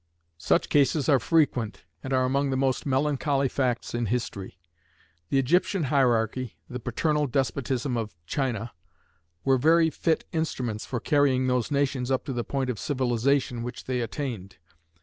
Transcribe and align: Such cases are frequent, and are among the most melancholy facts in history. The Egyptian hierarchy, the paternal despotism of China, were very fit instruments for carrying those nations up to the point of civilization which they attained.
Such 0.39 0.69
cases 0.69 1.07
are 1.09 1.19
frequent, 1.19 1.83
and 2.03 2.11
are 2.11 2.25
among 2.25 2.49
the 2.49 2.57
most 2.57 2.87
melancholy 2.87 3.47
facts 3.47 3.93
in 3.93 4.07
history. 4.07 4.57
The 5.29 5.37
Egyptian 5.37 5.83
hierarchy, 5.93 6.57
the 6.67 6.79
paternal 6.79 7.27
despotism 7.27 7.95
of 7.97 8.15
China, 8.25 8.71
were 9.43 9.59
very 9.59 9.91
fit 9.91 10.25
instruments 10.31 10.87
for 10.87 10.99
carrying 10.99 11.45
those 11.45 11.69
nations 11.69 12.09
up 12.09 12.25
to 12.25 12.33
the 12.33 12.43
point 12.43 12.71
of 12.71 12.79
civilization 12.79 13.61
which 13.61 13.83
they 13.85 14.01
attained. 14.01 14.57